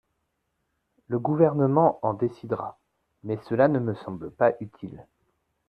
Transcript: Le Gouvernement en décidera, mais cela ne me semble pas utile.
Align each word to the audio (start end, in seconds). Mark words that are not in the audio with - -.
Le 1.09 1.19
Gouvernement 1.19 1.99
en 2.01 2.15
décidera, 2.15 2.79
mais 3.23 3.37
cela 3.47 3.67
ne 3.67 3.77
me 3.77 3.93
semble 3.93 4.31
pas 4.31 4.51
utile. 4.59 5.05